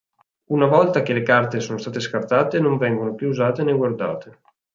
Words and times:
Una 0.47 0.65
volta 0.65 1.03
che 1.03 1.13
le 1.13 1.21
carte 1.21 1.59
sono 1.59 1.77
state 1.77 1.99
scartate 1.99 2.59
non 2.59 2.79
vengono 2.79 3.13
più 3.13 3.27
usate 3.27 3.61
né 3.61 3.71
guardate. 3.71 4.39